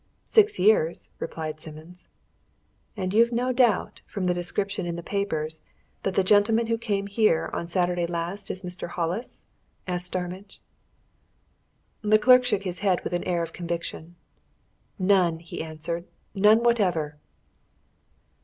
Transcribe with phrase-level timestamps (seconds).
[0.25, 2.09] "Six years," replied Simmons.
[2.97, 5.61] "And you've no doubt, from the description in the papers,
[6.01, 8.87] that the gentleman who came here on Saturday last is Mr.
[8.87, 9.43] Hollis?"
[9.85, 10.59] asked Starmidge.
[12.01, 14.15] The clerk shook his head with an air of conviction.
[14.97, 16.05] "None!" he answered.
[16.33, 17.17] "None whatever!"